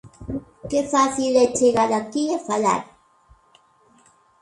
Que 0.69 0.79
fácil 0.93 1.31
é 1.43 1.45
chegar 1.57 1.89
aquí 1.93 2.23
e 2.37 2.43
falar. 2.47 2.81